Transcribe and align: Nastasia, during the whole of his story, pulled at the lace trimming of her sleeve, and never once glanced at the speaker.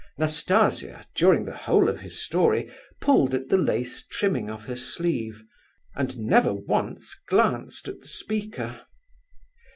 Nastasia, 0.17 1.05
during 1.13 1.45
the 1.45 1.55
whole 1.55 1.87
of 1.87 1.99
his 1.99 2.19
story, 2.19 2.71
pulled 3.01 3.35
at 3.35 3.49
the 3.49 3.57
lace 3.59 4.03
trimming 4.03 4.49
of 4.49 4.65
her 4.65 4.75
sleeve, 4.75 5.43
and 5.95 6.17
never 6.17 6.51
once 6.55 7.13
glanced 7.29 7.87
at 7.87 8.01
the 8.01 8.07
speaker. 8.07 8.81